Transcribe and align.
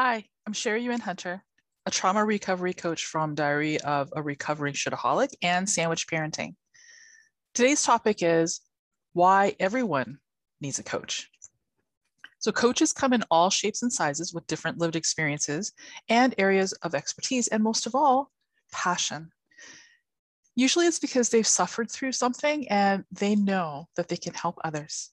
Hi, 0.00 0.26
I'm 0.46 0.52
Sherry 0.52 0.84
Yuan 0.84 1.00
Hunter, 1.00 1.42
a 1.84 1.90
trauma 1.90 2.24
recovery 2.24 2.72
coach 2.72 3.04
from 3.04 3.34
Diary 3.34 3.80
of 3.80 4.12
a 4.14 4.22
Recovering 4.22 4.74
Shitaholic 4.74 5.30
and 5.42 5.68
Sandwich 5.68 6.06
Parenting. 6.06 6.54
Today's 7.52 7.82
topic 7.82 8.18
is 8.22 8.60
why 9.12 9.56
everyone 9.58 10.18
needs 10.60 10.78
a 10.78 10.84
coach. 10.84 11.28
So, 12.38 12.52
coaches 12.52 12.92
come 12.92 13.12
in 13.12 13.24
all 13.28 13.50
shapes 13.50 13.82
and 13.82 13.92
sizes 13.92 14.32
with 14.32 14.46
different 14.46 14.78
lived 14.78 14.94
experiences 14.94 15.72
and 16.08 16.32
areas 16.38 16.72
of 16.74 16.94
expertise, 16.94 17.48
and 17.48 17.64
most 17.64 17.84
of 17.84 17.96
all, 17.96 18.30
passion. 18.70 19.32
Usually, 20.54 20.86
it's 20.86 21.00
because 21.00 21.30
they've 21.30 21.44
suffered 21.44 21.90
through 21.90 22.12
something 22.12 22.68
and 22.68 23.02
they 23.10 23.34
know 23.34 23.88
that 23.96 24.06
they 24.06 24.16
can 24.16 24.34
help 24.34 24.60
others. 24.62 25.10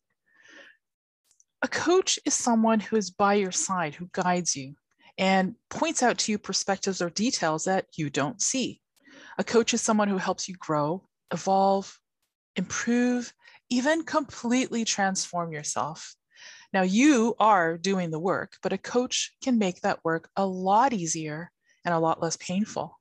A 1.65 1.67
coach 1.67 2.19
is 2.25 2.35
someone 2.35 2.79
who 2.79 2.95
is 2.95 3.09
by 3.09 3.33
your 3.33 3.51
side, 3.51 3.95
who 3.95 4.07
guides 4.11 4.55
you 4.55 4.75
and 5.17 5.55
points 5.71 6.03
out 6.03 6.19
to 6.19 6.31
you 6.31 6.37
perspectives 6.37 7.01
or 7.01 7.09
details 7.09 7.63
that 7.63 7.87
you 7.97 8.11
don't 8.11 8.39
see. 8.39 8.81
A 9.39 9.43
coach 9.43 9.73
is 9.73 9.81
someone 9.81 10.07
who 10.07 10.19
helps 10.19 10.47
you 10.47 10.53
grow, 10.59 11.07
evolve, 11.33 11.99
improve, 12.55 13.33
even 13.71 14.03
completely 14.03 14.85
transform 14.85 15.51
yourself. 15.51 16.13
Now, 16.71 16.83
you 16.83 17.33
are 17.39 17.79
doing 17.79 18.11
the 18.11 18.19
work, 18.19 18.57
but 18.61 18.71
a 18.71 18.77
coach 18.77 19.31
can 19.41 19.57
make 19.57 19.81
that 19.81 20.05
work 20.05 20.29
a 20.35 20.45
lot 20.45 20.93
easier 20.93 21.49
and 21.83 21.95
a 21.95 21.99
lot 21.99 22.21
less 22.21 22.37
painful. 22.37 22.99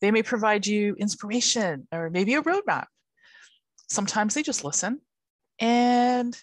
They 0.00 0.10
may 0.10 0.22
provide 0.22 0.66
you 0.66 0.94
inspiration 0.94 1.88
or 1.92 2.08
maybe 2.08 2.36
a 2.36 2.42
roadmap. 2.42 2.86
Sometimes 3.90 4.32
they 4.32 4.42
just 4.42 4.64
listen 4.64 5.02
and 5.58 6.34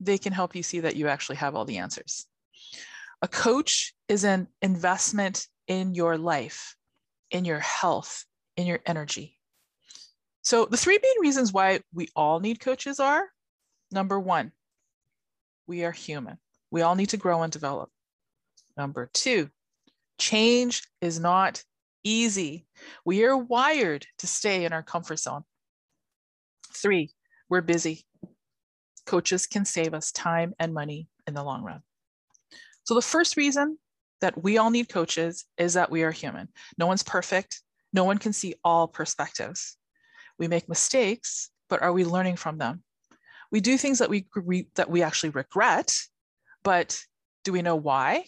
they 0.00 0.18
can 0.18 0.32
help 0.32 0.56
you 0.56 0.62
see 0.62 0.80
that 0.80 0.96
you 0.96 1.08
actually 1.08 1.36
have 1.36 1.54
all 1.54 1.64
the 1.64 1.78
answers. 1.78 2.26
A 3.22 3.28
coach 3.28 3.94
is 4.08 4.24
an 4.24 4.48
investment 4.62 5.46
in 5.68 5.94
your 5.94 6.16
life, 6.16 6.74
in 7.30 7.44
your 7.44 7.60
health, 7.60 8.24
in 8.56 8.66
your 8.66 8.80
energy. 8.86 9.38
So, 10.42 10.64
the 10.64 10.78
three 10.78 10.98
main 11.02 11.20
reasons 11.20 11.52
why 11.52 11.80
we 11.92 12.08
all 12.16 12.40
need 12.40 12.60
coaches 12.60 12.98
are 12.98 13.28
number 13.92 14.18
one, 14.18 14.52
we 15.66 15.84
are 15.84 15.92
human. 15.92 16.38
We 16.70 16.82
all 16.82 16.94
need 16.94 17.10
to 17.10 17.16
grow 17.16 17.42
and 17.42 17.52
develop. 17.52 17.90
Number 18.76 19.10
two, 19.12 19.50
change 20.18 20.82
is 21.00 21.20
not 21.20 21.62
easy. 22.04 22.66
We 23.04 23.24
are 23.24 23.36
wired 23.36 24.06
to 24.18 24.26
stay 24.26 24.64
in 24.64 24.72
our 24.72 24.82
comfort 24.82 25.18
zone. 25.18 25.44
Three, 26.72 27.10
we're 27.48 27.60
busy 27.60 28.06
coaches 29.06 29.46
can 29.46 29.64
save 29.64 29.94
us 29.94 30.12
time 30.12 30.54
and 30.58 30.74
money 30.74 31.08
in 31.26 31.34
the 31.34 31.42
long 31.42 31.62
run. 31.62 31.82
So, 32.84 32.94
the 32.94 33.02
first 33.02 33.36
reason 33.36 33.78
that 34.20 34.42
we 34.42 34.58
all 34.58 34.70
need 34.70 34.88
coaches 34.88 35.44
is 35.58 35.74
that 35.74 35.90
we 35.90 36.02
are 36.02 36.10
human. 36.10 36.48
No 36.78 36.86
one's 36.86 37.02
perfect, 37.02 37.62
no 37.92 38.04
one 38.04 38.18
can 38.18 38.32
see 38.32 38.54
all 38.64 38.88
perspectives. 38.88 39.76
We 40.38 40.48
make 40.48 40.68
mistakes, 40.68 41.50
but 41.68 41.82
are 41.82 41.92
we 41.92 42.04
learning 42.04 42.36
from 42.36 42.58
them? 42.58 42.82
We 43.50 43.60
do 43.60 43.76
things 43.76 43.98
that 43.98 44.10
we, 44.10 44.26
that 44.76 44.90
we 44.90 45.02
actually 45.02 45.30
regret, 45.30 45.96
but 46.62 47.00
do 47.44 47.52
we 47.52 47.62
know 47.62 47.76
why? 47.76 48.26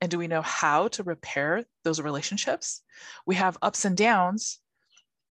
And 0.00 0.10
do 0.10 0.18
we 0.18 0.28
know 0.28 0.42
how 0.42 0.88
to 0.88 1.02
repair 1.02 1.64
those 1.84 2.00
relationships? 2.00 2.82
We 3.26 3.36
have 3.36 3.58
ups 3.62 3.84
and 3.84 3.96
downs, 3.96 4.58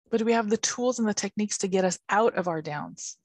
but 0.09 0.17
do 0.17 0.25
we 0.25 0.33
have 0.33 0.49
the 0.49 0.57
tools 0.57 0.99
and 0.99 1.07
the 1.07 1.13
techniques 1.13 1.57
to 1.59 1.67
get 1.67 1.85
us 1.85 1.99
out 2.09 2.35
of 2.35 2.47
our 2.47 2.61
downs? 2.61 3.17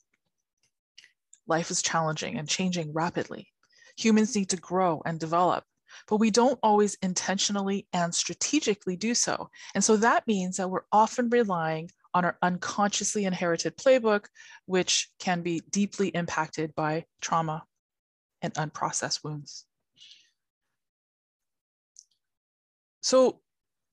Life 1.47 1.71
is 1.71 1.83
challenging 1.83 2.39
and 2.39 2.49
changing 2.49 2.93
rapidly. 2.93 3.49
Humans 3.97 4.35
need 4.35 4.51
to 4.51 4.57
grow 4.57 5.03
and 5.07 5.19
develop, 5.19 5.65
but 6.09 6.17
we 6.17 6.31
don't 6.31 6.59
always 6.63 6.97
intentionally 7.03 7.87
and 7.93 8.15
strategically 8.15 8.97
do 8.97 9.15
so. 9.15 9.51
And 9.75 9.83
so 9.83 9.97
that 9.97 10.27
means 10.27 10.57
that 10.57 10.69
we're 10.69 10.85
often 10.93 11.31
relying 11.31 11.91
on 12.13 12.25
our 12.25 12.39
unconsciously 12.43 13.25
inherited 13.25 13.77
playbook, 13.77 14.27
which 14.67 15.09
can 15.19 15.43
be 15.43 15.63
deeply 15.71 16.09
impacted 16.09 16.75
by 16.75 17.05
trauma 17.21 17.65
and 18.43 18.53
unprocessed 18.55 19.23
wounds. 19.23 19.67
So 23.01 23.41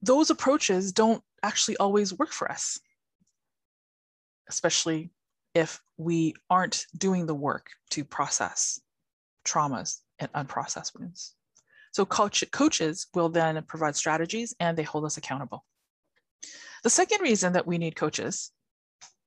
those 0.02 0.30
approaches 0.30 0.92
don't 0.92 1.22
actually 1.42 1.76
always 1.76 2.12
work 2.12 2.32
for 2.32 2.50
us, 2.50 2.80
especially 4.48 5.10
if 5.54 5.80
we 5.96 6.34
aren't 6.50 6.86
doing 6.96 7.26
the 7.26 7.34
work 7.34 7.70
to 7.90 8.04
process 8.04 8.80
traumas 9.46 10.00
and 10.18 10.32
unprocessed 10.32 10.98
wounds. 10.98 11.34
So 11.92 12.04
coach, 12.04 12.42
coaches 12.50 13.06
will 13.14 13.28
then 13.28 13.62
provide 13.68 13.94
strategies 13.94 14.54
and 14.58 14.76
they 14.76 14.82
hold 14.82 15.04
us 15.04 15.16
accountable. 15.16 15.64
The 16.82 16.90
second 16.90 17.20
reason 17.22 17.52
that 17.52 17.66
we 17.66 17.78
need 17.78 17.96
coaches 17.96 18.50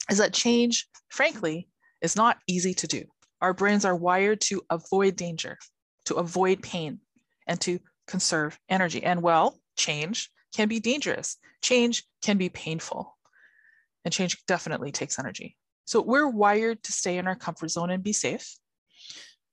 is 0.10 0.18
that 0.18 0.34
change, 0.34 0.88
frankly, 1.10 1.70
is 2.02 2.16
not 2.16 2.38
easy 2.48 2.74
to 2.76 2.88
do. 2.88 3.06
Our 3.42 3.54
brains 3.54 3.86
are 3.86 3.96
wired 3.96 4.42
to 4.42 4.62
avoid 4.70 5.16
danger, 5.16 5.58
to 6.06 6.16
avoid 6.16 6.62
pain, 6.62 7.00
and 7.48 7.60
to 7.62 7.80
conserve 8.08 8.60
energy. 8.70 9.04
And 9.04 9.22
well, 9.22 9.60
change 9.78 10.30
can 10.56 10.68
be 10.68 10.80
dangerous. 10.80 11.38
Change 11.62 12.04
can 12.22 12.38
be 12.38 12.50
painful. 12.50 13.18
And 14.04 14.14
change 14.14 14.38
definitely 14.46 14.92
takes 14.92 15.20
energy. 15.20 15.56
So 15.88 16.02
we're 16.02 16.28
wired 16.28 16.84
to 16.84 16.92
stay 16.92 17.18
in 17.18 17.28
our 17.28 17.36
comfort 17.36 17.70
zone 17.70 17.92
and 17.92 18.04
be 18.04 18.12
safe. 18.12 18.58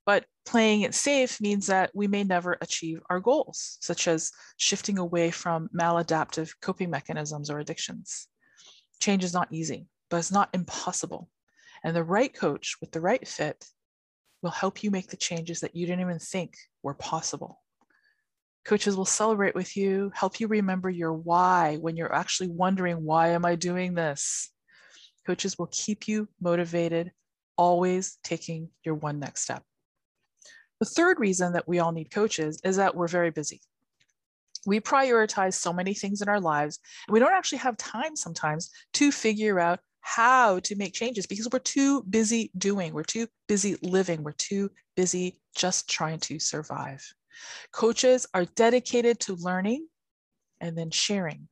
But 0.05 0.27
playing 0.45 0.83
it 0.83 0.93
safe 0.93 1.41
means 1.41 1.69
that 1.69 1.93
we 1.95 2.09
may 2.09 2.25
never 2.25 2.59
achieve 2.61 3.00
our 3.09 3.21
goals, 3.21 3.78
such 3.81 4.09
as 4.09 4.33
shifting 4.56 4.99
away 4.99 5.31
from 5.31 5.71
maladaptive 5.73 6.53
coping 6.61 6.91
mechanisms 6.91 7.50
or 7.50 7.61
addictions. 7.61 8.27
Change 8.99 9.23
is 9.23 9.33
not 9.33 9.53
easy, 9.53 9.87
but 10.11 10.17
it's 10.17 10.33
not 10.33 10.50
impossible. 10.53 11.31
And 11.84 11.94
the 11.94 12.03
right 12.03 12.34
coach 12.34 12.75
with 12.81 12.91
the 12.91 13.00
right 13.00 13.27
fit 13.27 13.65
will 14.43 14.50
help 14.50 14.83
you 14.83 14.91
make 14.91 15.11
the 15.11 15.17
changes 15.17 15.61
that 15.61 15.77
you 15.77 15.87
didn't 15.87 16.00
even 16.00 16.19
think 16.19 16.56
were 16.83 16.94
possible. 16.94 17.62
Coaches 18.65 18.97
will 18.97 19.05
celebrate 19.05 19.55
with 19.55 19.77
you, 19.77 20.11
help 20.12 20.41
you 20.41 20.49
remember 20.49 20.91
your 20.91 21.12
why 21.12 21.77
when 21.77 21.97
you're 21.97 22.12
actually 22.12 22.49
wondering, 22.49 23.05
why 23.05 23.28
am 23.28 23.44
I 23.44 23.55
doing 23.55 23.94
this? 23.94 24.50
Coaches 25.27 25.59
will 25.59 25.69
keep 25.71 26.07
you 26.07 26.29
motivated, 26.41 27.12
always 27.57 28.19
taking 28.23 28.69
your 28.85 28.95
one 28.95 29.19
next 29.19 29.43
step. 29.43 29.62
The 30.81 30.87
third 30.87 31.21
reason 31.21 31.53
that 31.53 31.69
we 31.69 31.79
all 31.79 31.93
need 31.93 32.11
coaches 32.11 32.61
is 32.65 32.77
that 32.77 32.95
we're 32.95 33.09
very 33.09 33.31
busy. 33.31 33.61
We 34.67 34.81
prioritize 34.81 35.55
so 35.55 35.73
many 35.73 35.95
things 35.95 36.23
in 36.23 36.29
our 36.29 36.41
lives, 36.41 36.79
and 37.07 37.12
we 37.12 37.21
don't 37.21 37.33
actually 37.33 37.59
have 37.59 37.77
time 37.77 38.17
sometimes 38.17 38.71
to 38.95 39.12
figure 39.12 39.61
out 39.61 39.81
how 40.01 40.59
to 40.61 40.77
make 40.77 40.93
changes 40.93 41.27
because 41.27 41.49
we're 41.51 41.59
too 41.61 42.03
busy 42.03 42.51
doing, 42.59 42.93
we're 42.93 43.03
too 43.03 43.27
busy 43.49 43.77
living, 43.83 44.23
we're 44.23 44.33
too 44.33 44.71
busy 44.97 45.41
just 45.56 45.89
trying 45.89 46.19
to 46.21 46.39
survive. 46.39 47.03
Coaches 47.73 48.27
are 48.35 48.45
dedicated 48.45 49.19
to 49.21 49.35
learning 49.37 49.87
and 50.61 50.77
then 50.77 50.91
sharing. 50.91 51.49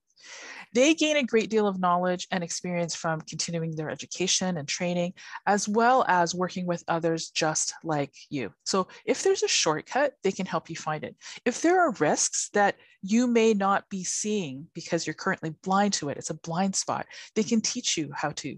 They 0.73 0.95
gain 0.95 1.17
a 1.17 1.23
great 1.23 1.51
deal 1.51 1.67
of 1.67 1.79
knowledge 1.79 2.27
and 2.31 2.43
experience 2.43 2.95
from 2.95 3.21
continuing 3.23 3.75
their 3.75 3.91
education 3.91 4.57
and 4.57 4.67
training, 4.67 5.15
as 5.47 5.69
well 5.69 6.05
as 6.09 6.35
working 6.35 6.67
with 6.67 6.85
others 6.89 7.31
just 7.31 7.75
like 7.85 8.13
you. 8.31 8.53
So, 8.65 8.89
if 9.05 9.23
there's 9.23 9.43
a 9.43 9.49
shortcut, 9.49 10.15
they 10.23 10.33
can 10.33 10.47
help 10.47 10.71
you 10.71 10.77
find 10.77 11.05
it. 11.05 11.17
If 11.45 11.63
there 11.63 11.81
are 11.81 11.93
risks 11.93 12.51
that 12.55 12.77
you 13.03 13.27
may 13.27 13.55
not 13.55 13.89
be 13.91 14.05
seeing 14.05 14.69
because 14.75 15.07
you're 15.07 15.15
currently 15.15 15.55
blind 15.63 15.93
to 15.95 16.09
it, 16.09 16.19
it's 16.19 16.31
a 16.31 16.35
blind 16.35 16.77
spot, 16.77 17.07
they 17.35 17.43
can 17.43 17.61
teach 17.61 17.97
you 17.97 18.11
how 18.15 18.31
to 18.31 18.57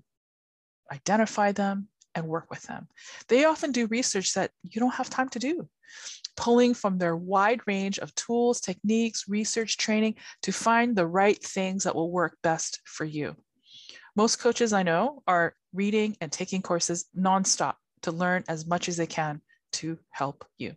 identify 0.92 1.52
them 1.52 1.88
and 2.14 2.26
work 2.26 2.47
with 2.50 2.62
them. 2.62 2.88
They 3.28 3.44
often 3.44 3.72
do 3.72 3.86
research 3.86 4.34
that 4.34 4.50
you 4.62 4.80
don't 4.80 4.94
have 4.94 5.10
time 5.10 5.28
to 5.30 5.38
do 5.38 5.69
pulling 6.36 6.75
from 6.75 6.98
their 6.98 7.16
wide 7.16 7.60
range 7.66 7.98
of 7.98 8.14
tools, 8.14 8.60
techniques, 8.60 9.28
research, 9.28 9.76
training 9.76 10.16
to 10.43 10.52
find 10.52 10.96
the 10.96 11.06
right 11.06 11.40
things 11.43 11.84
that 11.84 11.94
will 11.94 12.11
work 12.11 12.37
best 12.43 12.81
for 12.84 13.05
you. 13.05 13.37
Most 14.16 14.37
coaches 14.37 14.72
I 14.72 14.82
know 14.82 15.22
are 15.26 15.55
reading 15.72 16.16
and 16.20 16.31
taking 16.31 16.62
courses 16.62 17.06
nonstop 17.16 17.75
to 18.02 18.12
learn 18.12 18.44
as 18.49 18.66
much 18.66 18.88
as 18.88 18.96
they 18.96 19.06
can 19.06 19.40
to 19.75 19.99
help 20.11 20.44
you. 20.58 20.75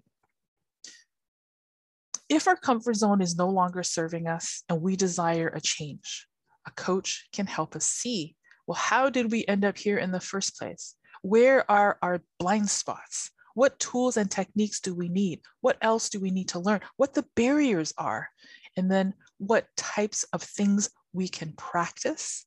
If 2.29 2.47
our 2.47 2.57
comfort 2.57 2.95
zone 2.95 3.21
is 3.21 3.37
no 3.37 3.49
longer 3.49 3.83
serving 3.83 4.27
us 4.27 4.63
and 4.69 4.81
we 4.81 4.95
desire 4.95 5.47
a 5.47 5.61
change, 5.61 6.27
a 6.67 6.71
coach 6.71 7.27
can 7.31 7.47
help 7.47 7.75
us 7.75 7.85
see 7.85 8.35
well, 8.67 8.75
how 8.75 9.09
did 9.09 9.31
we 9.31 9.45
end 9.47 9.63
up 9.63 9.77
here 9.77 9.97
in 9.97 10.11
the 10.11 10.19
first 10.19 10.57
place? 10.57 10.95
Where 11.27 11.69
are 11.69 11.97
our 12.01 12.21
blind 12.39 12.69
spots? 12.69 13.31
What 13.53 13.79
tools 13.79 14.15
and 14.15 14.31
techniques 14.31 14.79
do 14.79 14.95
we 14.95 15.09
need? 15.09 15.41
What 15.59 15.77
else 15.81 16.07
do 16.07 16.21
we 16.21 16.31
need 16.31 16.47
to 16.49 16.59
learn? 16.59 16.79
What 16.95 17.13
the 17.13 17.25
barriers 17.35 17.93
are? 17.97 18.29
And 18.77 18.89
then 18.89 19.13
what 19.37 19.67
types 19.75 20.23
of 20.31 20.41
things 20.41 20.89
we 21.11 21.27
can 21.27 21.51
practice 21.51 22.45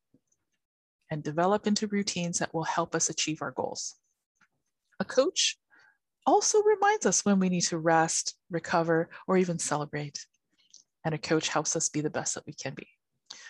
and 1.10 1.22
develop 1.22 1.66
into 1.66 1.88
routines 1.88 2.38
that 2.38 2.54
will 2.54 2.64
help 2.64 2.94
us 2.94 3.10
achieve 3.10 3.42
our 3.42 3.50
goals. 3.50 3.96
A 4.98 5.04
coach 5.04 5.58
also 6.24 6.62
reminds 6.62 7.04
us 7.04 7.24
when 7.24 7.38
we 7.38 7.50
need 7.50 7.64
to 7.64 7.78
rest, 7.78 8.36
recover, 8.50 9.10
or 9.26 9.36
even 9.36 9.58
celebrate. 9.58 10.24
and 11.04 11.14
a 11.14 11.18
coach 11.18 11.48
helps 11.48 11.76
us 11.76 11.88
be 11.88 12.00
the 12.00 12.10
best 12.10 12.34
that 12.34 12.46
we 12.46 12.52
can 12.52 12.74
be. 12.74 12.86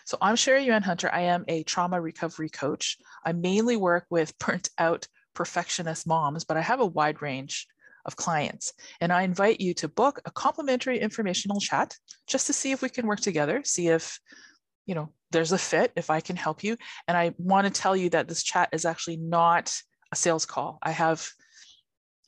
So 0.06 0.18
I'm 0.20 0.36
Sherry 0.36 0.64
Yuan 0.64 0.82
Hunter. 0.82 1.10
I 1.12 1.22
am 1.22 1.44
a 1.48 1.62
trauma 1.64 2.00
recovery 2.00 2.48
coach. 2.48 2.96
I 3.24 3.32
mainly 3.32 3.76
work 3.76 4.06
with 4.10 4.36
burnt 4.38 4.70
out 4.78 5.06
perfectionist 5.34 6.06
moms, 6.06 6.44
but 6.44 6.56
I 6.56 6.60
have 6.60 6.80
a 6.80 6.86
wide 6.86 7.22
range 7.22 7.66
of 8.04 8.16
clients. 8.16 8.72
And 9.00 9.12
I 9.12 9.22
invite 9.22 9.60
you 9.60 9.74
to 9.74 9.88
book 9.88 10.20
a 10.24 10.30
complimentary 10.30 10.98
informational 10.98 11.60
chat 11.60 11.94
just 12.26 12.46
to 12.46 12.52
see 12.52 12.72
if 12.72 12.82
we 12.82 12.88
can 12.88 13.06
work 13.06 13.20
together, 13.20 13.62
see 13.64 13.88
if, 13.88 14.18
you 14.86 14.94
know, 14.94 15.12
there's 15.30 15.52
a 15.52 15.58
fit, 15.58 15.92
if 15.96 16.10
I 16.10 16.20
can 16.20 16.36
help 16.36 16.64
you. 16.64 16.76
And 17.06 17.16
I 17.16 17.34
want 17.38 17.66
to 17.66 17.80
tell 17.80 17.96
you 17.96 18.10
that 18.10 18.28
this 18.28 18.42
chat 18.42 18.70
is 18.72 18.84
actually 18.84 19.18
not 19.18 19.72
a 20.12 20.16
sales 20.16 20.46
call. 20.46 20.78
I 20.82 20.90
have 20.90 21.28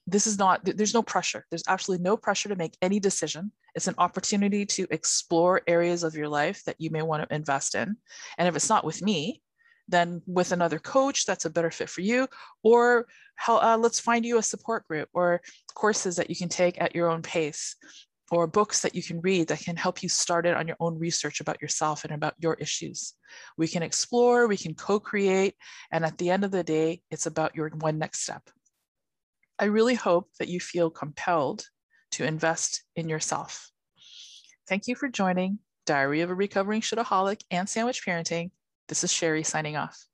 this 0.06 0.26
is 0.26 0.38
not 0.38 0.64
there's 0.64 0.94
no 0.94 1.02
pressure 1.02 1.46
there's 1.50 1.62
absolutely 1.68 2.02
no 2.02 2.16
pressure 2.16 2.48
to 2.48 2.56
make 2.56 2.76
any 2.82 2.98
decision 2.98 3.52
it's 3.74 3.86
an 3.86 3.94
opportunity 3.98 4.66
to 4.66 4.86
explore 4.90 5.62
areas 5.66 6.02
of 6.02 6.14
your 6.14 6.28
life 6.28 6.62
that 6.64 6.74
you 6.78 6.90
may 6.90 7.02
want 7.02 7.22
to 7.22 7.34
invest 7.34 7.74
in 7.74 7.96
and 8.38 8.48
if 8.48 8.56
it's 8.56 8.68
not 8.68 8.84
with 8.84 9.00
me 9.02 9.40
then 9.92 10.22
with 10.26 10.52
another 10.52 10.78
coach 10.78 11.26
that's 11.26 11.44
a 11.44 11.50
better 11.50 11.70
fit 11.70 11.88
for 11.88 12.00
you 12.00 12.26
or 12.62 13.06
how, 13.36 13.58
uh, 13.58 13.76
let's 13.76 14.00
find 14.00 14.24
you 14.24 14.38
a 14.38 14.42
support 14.42 14.86
group 14.86 15.08
or 15.12 15.40
courses 15.74 16.16
that 16.16 16.30
you 16.30 16.36
can 16.36 16.48
take 16.48 16.80
at 16.80 16.94
your 16.94 17.10
own 17.10 17.22
pace 17.22 17.76
or 18.30 18.46
books 18.46 18.80
that 18.80 18.94
you 18.94 19.02
can 19.02 19.20
read 19.20 19.48
that 19.48 19.60
can 19.60 19.76
help 19.76 20.02
you 20.02 20.08
start 20.08 20.46
it 20.46 20.56
on 20.56 20.66
your 20.66 20.76
own 20.80 20.98
research 20.98 21.40
about 21.40 21.60
yourself 21.60 22.04
and 22.04 22.14
about 22.14 22.34
your 22.38 22.54
issues. 22.54 23.14
We 23.58 23.68
can 23.68 23.82
explore, 23.82 24.46
we 24.46 24.56
can 24.56 24.74
co 24.74 24.98
create, 24.98 25.54
and 25.90 26.04
at 26.04 26.16
the 26.16 26.30
end 26.30 26.42
of 26.42 26.50
the 26.50 26.64
day, 26.64 27.02
it's 27.10 27.26
about 27.26 27.54
your 27.54 27.68
one 27.68 27.98
next 27.98 28.22
step. 28.22 28.48
I 29.58 29.66
really 29.66 29.94
hope 29.94 30.30
that 30.38 30.48
you 30.48 30.60
feel 30.60 30.88
compelled 30.88 31.66
to 32.12 32.24
invest 32.24 32.84
in 32.96 33.08
yourself. 33.08 33.70
Thank 34.66 34.88
you 34.88 34.94
for 34.94 35.08
joining 35.08 35.58
Diary 35.84 36.22
of 36.22 36.30
a 36.30 36.34
Recovering 36.34 36.80
Shitaholic 36.80 37.42
and 37.50 37.68
Sandwich 37.68 38.04
Parenting. 38.06 38.50
This 38.88 39.04
is 39.04 39.12
Sherry 39.12 39.42
signing 39.42 39.76
off. 39.76 40.06